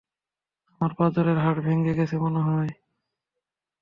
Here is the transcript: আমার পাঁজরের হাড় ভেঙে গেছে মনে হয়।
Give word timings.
আমার 0.71 0.91
পাঁজরের 0.97 1.37
হাড় 1.37 1.59
ভেঙে 1.61 1.93
গেছে 1.93 2.15
মনে 2.17 2.41
হয়। 2.47 2.71